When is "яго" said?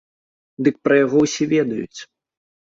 1.05-1.17